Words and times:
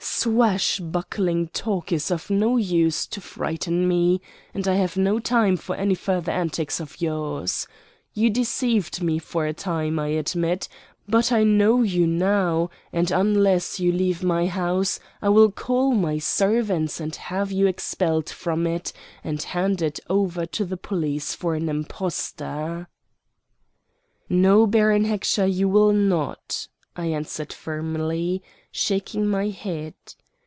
"Swashbuckling 0.03 1.47
talk 1.47 1.91
is 1.91 2.11
of 2.11 2.29
no 2.29 2.55
use 2.55 3.07
to 3.07 3.19
frighten 3.19 3.87
me, 3.87 4.21
and 4.53 4.67
I 4.67 4.75
have 4.75 4.95
no 4.95 5.17
time 5.19 5.57
for 5.57 5.75
any 5.75 5.95
further 5.95 6.31
antics 6.31 6.79
of 6.79 7.01
yours. 7.01 7.67
You 8.13 8.29
deceived 8.29 9.01
me 9.01 9.17
for 9.17 9.47
a 9.47 9.53
time, 9.53 9.97
I 9.97 10.09
admit, 10.09 10.67
but 11.07 11.31
I 11.31 11.43
know 11.43 11.81
you 11.81 12.05
now, 12.05 12.69
and, 12.93 13.09
unless 13.09 13.79
you 13.79 13.91
leave 13.91 14.23
my 14.23 14.45
house, 14.45 14.99
I 15.23 15.29
will 15.29 15.51
call 15.51 15.93
my 15.93 16.19
servants, 16.19 16.99
and 16.99 17.15
have 17.15 17.51
you 17.51 17.65
expelled 17.65 18.29
from 18.29 18.67
it 18.67 18.93
and 19.23 19.41
handed 19.41 19.99
over 20.07 20.45
to 20.47 20.65
the 20.65 20.77
police 20.77 21.33
for 21.33 21.55
an 21.55 21.67
impostor." 21.67 22.87
"No, 24.29 24.67
Baron 24.67 25.05
Heckscher, 25.05 25.47
you 25.51 25.67
will 25.67 25.93
not," 25.93 26.67
I 26.93 27.05
answered 27.05 27.53
firmly, 27.53 28.43
shaking 28.69 29.25
my 29.25 29.47
head. 29.49 29.93